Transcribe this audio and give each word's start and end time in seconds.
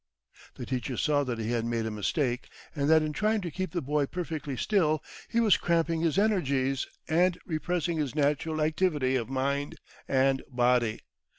The 0.55 0.65
teacher 0.65 0.97
saw 0.97 1.23
that 1.25 1.37
he 1.37 1.51
had 1.51 1.63
made 1.63 1.85
a 1.85 1.91
mistake, 1.91 2.49
and 2.75 2.89
that, 2.89 3.03
in 3.03 3.13
trying 3.13 3.39
to 3.41 3.51
keep 3.51 3.71
the 3.71 3.83
boy 3.83 4.07
perfectly 4.07 4.57
still, 4.57 5.03
he 5.29 5.39
was 5.39 5.57
cramping 5.57 6.01
his 6.01 6.17
energies 6.17 6.87
and 7.07 7.37
repressing 7.45 7.99
his 7.99 8.15
natural 8.15 8.61
activity 8.61 9.15
of 9.15 9.29
mind 9.29 9.75
and 10.07 10.41
body. 10.49 11.01